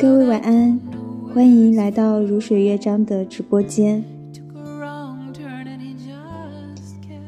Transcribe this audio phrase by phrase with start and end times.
[0.00, 0.80] 各位晚安，
[1.34, 4.02] 欢迎来到如水乐章的直播间。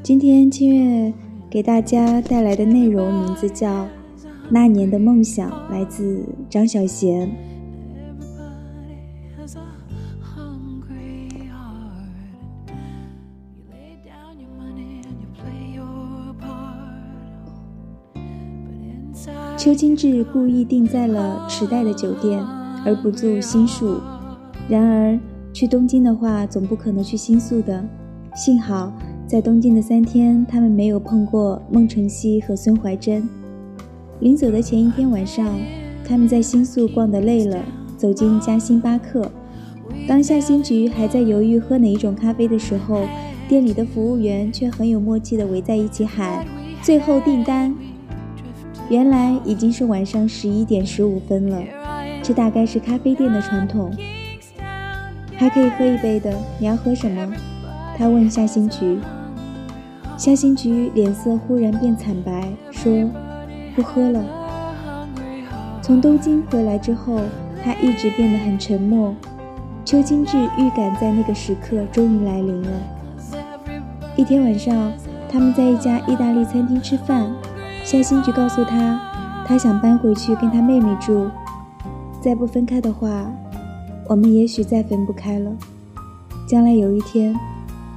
[0.03, 1.13] 今天清月
[1.51, 3.85] 给大家带来的内容名字叫
[4.49, 7.29] 《那年的梦想》，来自张小娴。
[19.59, 22.45] 邱金志故意定在了池袋的酒店，
[22.85, 24.01] 而不住新宿。
[24.69, 25.19] 然而，
[25.53, 27.85] 去东京的话，总不可能去新宿的。
[28.35, 28.93] 幸好，
[29.27, 33.29] 在东京的三天，他们没有碰过孟晨曦和孙怀珍。
[34.21, 35.59] 临走的前一天晚上，
[36.07, 37.63] 他们在新宿逛得累了，
[37.97, 39.30] 走进一家星巴克。
[40.09, 43.05] 当夏新菊还在犹豫喝哪一种咖啡的时候，
[43.49, 46.46] 店里的服务员却很有默契地围在一起喊
[46.80, 47.74] ：“最后订单。”
[48.89, 51.63] 原来已经是晚上十一点十五分了，
[52.23, 53.92] 这大概是咖啡店的传统。
[55.37, 57.32] 还可以喝一杯的，你要喝什么？
[57.98, 59.01] 他问夏新菊。
[60.16, 63.10] 夏新菊脸色忽然变惨白，说
[63.74, 64.22] ：“不喝了。”
[65.82, 67.20] 从东京回来之后，
[67.65, 69.12] 他一直变得很沉默。
[69.84, 72.69] 邱金志预感在那个时刻终于来临了。
[74.15, 74.93] 一天晚上，
[75.28, 77.28] 他们在一家意大利餐厅吃饭。
[77.82, 79.00] 夏新菊告诉他，
[79.44, 81.28] 他想搬回去跟他妹妹住，
[82.22, 83.28] 再不分开的话，
[84.09, 85.50] 我们也许再分不开了。
[86.47, 87.34] 将来有一天，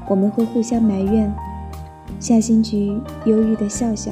[0.10, 1.32] 我们会互相埋怨。
[2.20, 2.88] 夏新菊
[3.26, 4.12] 忧郁的笑笑。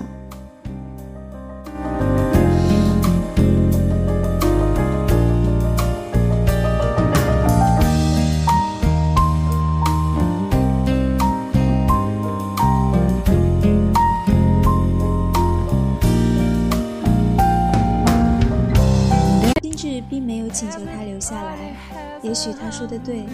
[22.34, 23.28] 也许他说的对，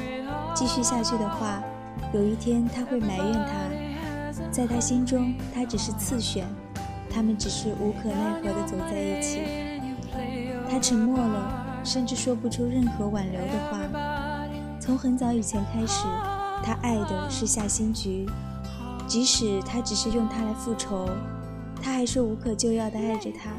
[0.53, 1.63] 继续下去的话，
[2.13, 4.41] 有一天他会埋怨他。
[4.51, 6.45] 在他心中，他只是次选，
[7.09, 9.39] 他们只是无可奈何的走在一起。
[10.69, 13.79] 他沉默了，甚至说不出任何挽留的话。
[14.81, 16.03] 从很早以前开始，
[16.61, 18.25] 他爱的是夏新菊，
[19.07, 21.09] 即使他只是用她来复仇，
[21.81, 23.51] 他还是无可救药的爱着她。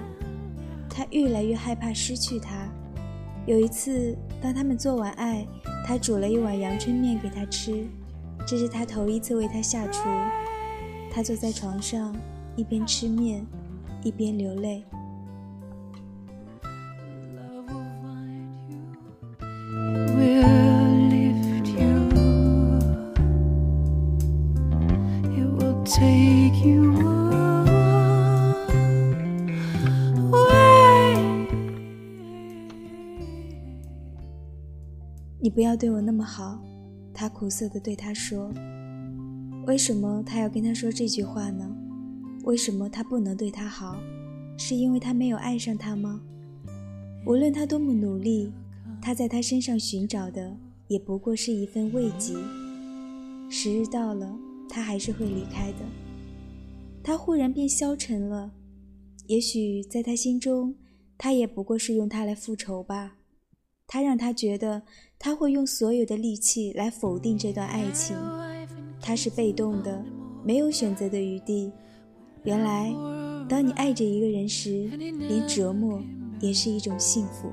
[0.91, 2.69] 他越来越害怕失去她。
[3.47, 5.47] 有一次，当他们做完爱，
[5.87, 7.87] 他煮了一碗阳春面给他吃，
[8.47, 10.09] 这是他头一次为他下厨。
[11.13, 12.15] 他坐在床上，
[12.57, 13.45] 一边吃面，
[14.03, 14.85] 一边流泪。
[35.43, 36.63] 你不要对我那么好，
[37.15, 38.53] 他苦涩地对他说。
[39.67, 41.75] 为什么他要跟他说这句话呢？
[42.45, 43.99] 为什么他不能对他好？
[44.59, 46.21] 是因为他没有爱上他吗？
[47.25, 48.53] 无论他多么努力，
[49.01, 50.55] 他在他身上寻找的
[50.89, 52.35] 也不过是一份慰藉。
[53.49, 55.79] 时日到了，他还是会离开的。
[57.03, 58.53] 他忽然变消沉了，
[59.27, 60.75] 也许在他心中，
[61.17, 63.17] 他也不过是用他来复仇吧。
[63.87, 64.83] 他让他觉得
[65.23, 68.17] 他会用所有的力气来否定这段爱情，
[69.03, 70.03] 他是被动的，
[70.43, 71.71] 没有选择的余地。
[72.45, 72.91] 原来，
[73.47, 76.01] 当你爱着一个人时，连折磨
[76.41, 77.53] 也是一种幸福。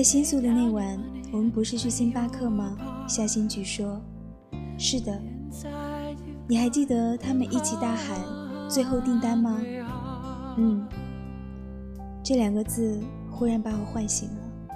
[0.00, 0.98] 在新宿的那晚，
[1.30, 2.74] 我们不是去星巴克吗？
[3.06, 4.00] 夏新菊说
[4.78, 5.20] ：“是的。”
[6.48, 8.18] 你还记得他们一起大喊
[8.66, 9.60] “最后订单”吗？
[10.56, 10.88] 嗯，
[12.22, 12.98] 这两个字
[13.30, 14.70] 忽然把我唤醒了。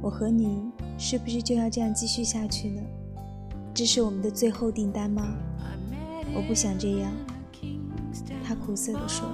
[0.00, 0.62] 我和你
[0.96, 2.82] 是不是就要这样继续下去呢？
[3.74, 5.34] 这是我们的最后订单吗？
[6.32, 7.10] 我不想这样。
[8.44, 9.28] 他苦涩地说。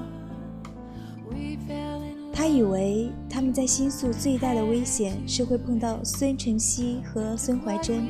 [2.36, 8.08] 他以为他们在新宿最大的危险是会碰到孙晨曦和孙怀珍，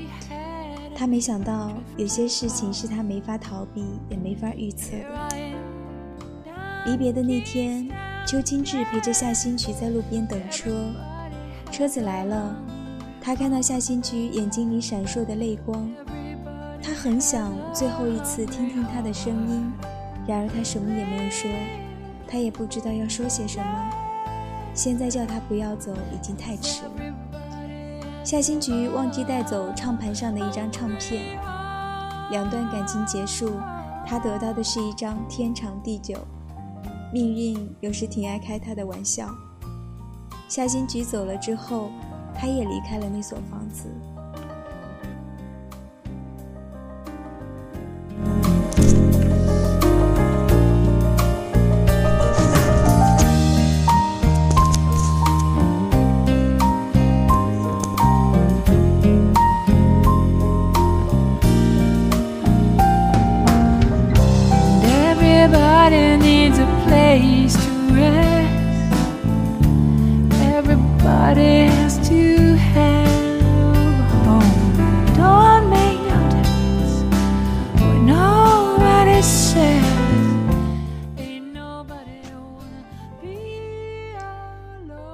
[0.96, 5.36] 他没想到有些事情是他没法逃避也没法预测的。
[6.86, 7.86] 离别的那天，
[8.26, 10.90] 邱金志陪着夏新菊在路边等车，
[11.70, 12.56] 车子来了，
[13.20, 15.86] 他看到夏新菊眼睛里闪烁的泪光，
[16.82, 19.70] 他很想最后一次听听他的声音，
[20.26, 21.50] 然而他什么也没有说，
[22.26, 23.90] 他也不知道要说些什么。
[24.74, 26.90] 现在叫他不要走已经太迟了。
[28.24, 31.38] 夏新菊忘记带走唱盘上的一张唱片，
[32.30, 33.52] 两段感情结束，
[34.04, 36.16] 他得到的是一张天长地久。
[37.12, 39.28] 命运有时挺爱开他的玩笑。
[40.48, 41.90] 夏新菊走了之后，
[42.34, 43.88] 他也离开了那所房子。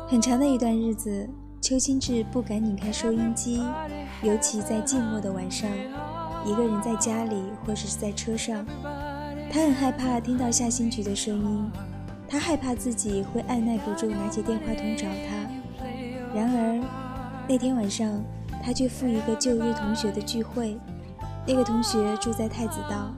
[0.08, 1.28] 很长的一段日子，
[1.60, 3.60] 邱清志不敢拧开收音机，
[4.22, 5.68] 尤其在寂寞的晚上，
[6.44, 8.64] 一个人在家里或者是在车上，
[9.52, 11.70] 他很害怕听到夏新菊的声音，
[12.28, 15.50] 他害怕自己会按耐不住拿起电话筒找他。
[16.32, 16.80] 然而
[17.48, 18.22] 那天晚上，
[18.62, 20.78] 他去赴一个旧日同学的聚会，
[21.44, 23.12] 那个同学住在太子道，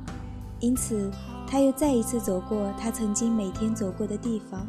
[0.59, 1.11] 因此
[1.47, 4.67] 他又再一次走过他曾经每天走过的地方。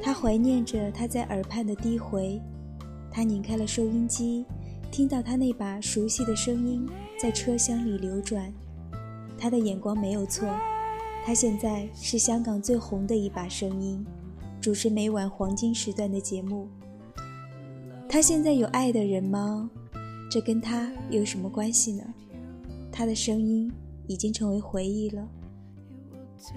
[0.00, 2.40] 他怀念着他在耳畔的低回，
[3.10, 4.46] 他拧开了收音机，
[4.92, 6.88] 听到他那把熟悉的声音
[7.20, 8.54] 在车厢里流转。
[9.38, 10.48] 他的眼光没有错，
[11.24, 14.04] 他现在是香港最红的一把声音，
[14.60, 16.68] 主持每晚黄金时段的节目。
[18.08, 19.70] 他现在有爱的人吗？
[20.30, 22.02] 这跟他有什么关系呢？
[22.90, 23.72] 他的声音
[24.06, 25.26] 已经成为回忆了。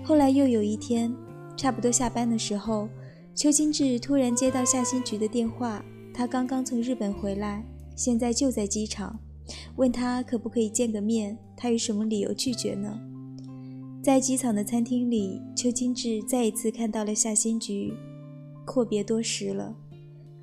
[0.04, 1.14] 后来又有一天，
[1.56, 2.90] 差不多下班的时候。
[3.34, 5.84] 邱金志突然接到夏新菊的电话，
[6.14, 9.18] 他刚刚从日本回来，现在就在机场，
[9.78, 11.38] 问他可不可以见个面。
[11.62, 13.00] 他有什么理由拒绝呢？
[14.02, 17.94] 在机场的餐厅里，邱金志再一次看到了夏新菊，
[18.66, 19.76] 阔别多时了。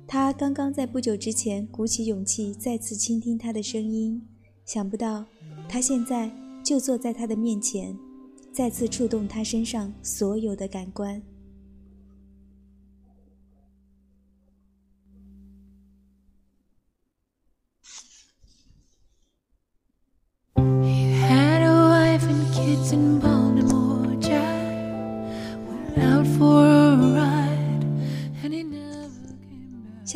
[0.07, 4.25] 他刚刚在不久之前鼓起勇气再次倾听她的声音，
[4.63, 5.25] 想不到
[5.67, 6.31] 他现在
[6.63, 7.93] 就坐在他的面前，
[8.53, 11.21] 再次触动他身上所有的感官。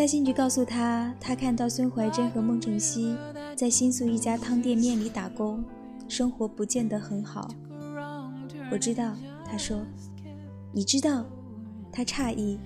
[0.03, 3.15] 夏新菊告诉他，他看到孙怀珍和孟晨曦
[3.55, 5.63] 在新宿一家汤店面里打工，
[6.09, 7.47] 生活不见得很好。
[8.69, 9.15] 我知道，
[9.45, 9.81] 他说。
[10.73, 11.23] 你知道？
[11.89, 12.59] 他诧异。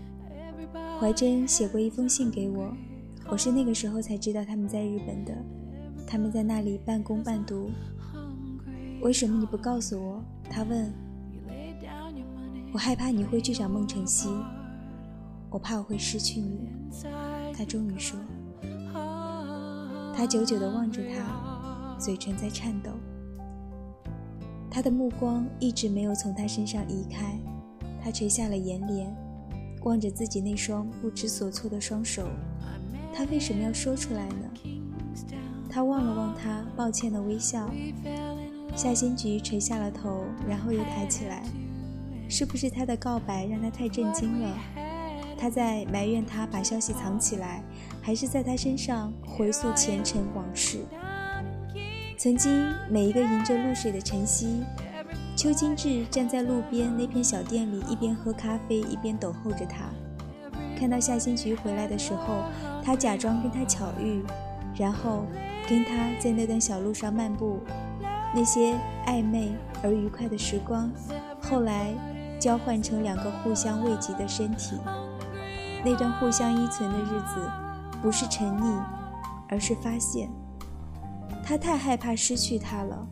[0.99, 2.75] 怀珍写过一封信给我，
[3.29, 5.37] 我是那个时候才知道他们在日本的，
[6.07, 7.69] 他们在那里半工半读。
[9.03, 10.23] 为什么你不告诉我？
[10.49, 10.91] 他问。
[12.73, 14.27] 我害怕你会去找孟晨曦。
[15.51, 16.67] 我怕我会失去你，
[17.57, 18.19] 他终于说。
[20.15, 22.91] 他久久地望着他，嘴唇在颤抖。
[24.69, 27.39] 他的目光一直没有从他身上移开，
[28.03, 29.15] 他垂下了眼帘，
[29.83, 32.27] 望着自己那双不知所措的双手。
[33.13, 34.49] 他为什么要说出来呢？
[35.69, 37.69] 他望了望他，抱歉的微笑。
[38.75, 41.43] 夏新菊垂下了头，然后又抬起来。
[42.29, 44.57] 是不是他的告白让他太震惊了？
[45.37, 47.63] 他在埋怨他把消息藏起来，
[48.01, 50.79] 还是在他身上回溯前尘往事？
[52.17, 54.63] 曾经，每一个迎着露水的晨曦，
[55.35, 59.85] 邱金志站在路边那片小店里，一边喝咖啡，一边等候着他。
[60.79, 62.43] 看到夏新菊回来的时候，
[62.83, 64.23] 他假装跟他巧遇，
[64.75, 65.25] 然后
[65.69, 67.59] 跟他在那段小路上漫步。
[68.35, 68.75] 那些
[69.05, 70.91] 暧昧而愉快的时光，
[71.41, 71.93] 后来
[72.39, 74.75] 交换成两个互相慰藉的身体。
[75.87, 77.49] 那段互相依存的日子，
[78.01, 78.83] 不是沉溺，
[79.47, 80.29] 而是发现。
[81.41, 83.07] 他太害怕失去他了，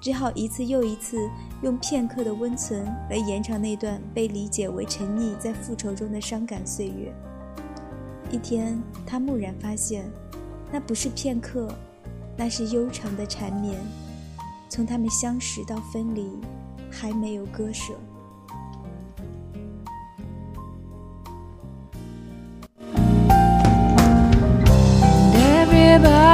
[0.00, 1.18] 只好一次又一次
[1.60, 7.12] 用片刻的温存来延长那段被理解为沉溺在复仇中的伤感岁月。
[8.30, 10.10] 一天，他蓦然发现，
[10.72, 11.68] 那不是片刻，
[12.38, 13.78] 那是悠长的缠绵。
[14.70, 16.26] 从他们相识到分离，
[16.90, 17.92] 还没有割舍。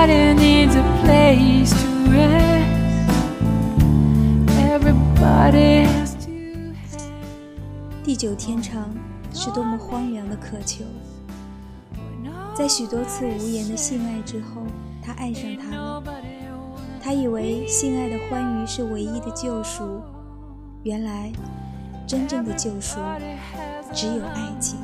[0.08, 2.48] Everybody needs a place to rest.
[8.02, 8.88] 地久天长
[9.34, 10.82] 是多么荒凉的渴求。
[12.54, 14.62] 在许多次无言的性爱之后，
[15.02, 16.02] 他爱上她了。
[17.02, 20.00] 他以为性爱的欢愉是唯一的救赎，
[20.84, 21.30] 原来
[22.06, 22.98] 真正的救赎
[23.92, 24.78] 只有爱情。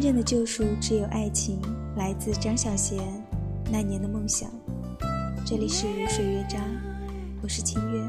[0.00, 1.58] 正的救赎只有爱情。
[1.96, 2.94] 来自张小娴，
[3.68, 4.48] 《那年的梦想》。
[5.44, 6.60] 这里是如水乐章，
[7.42, 8.00] 我是清月，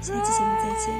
[0.00, 0.94] 下期节目再见。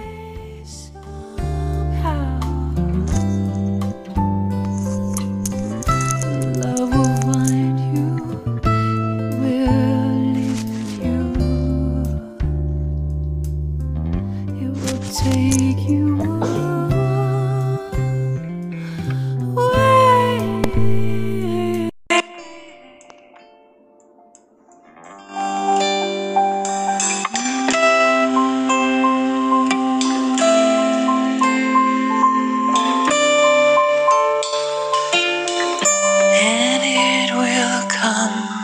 [15.22, 16.65] Take you away.
[37.36, 38.55] will come.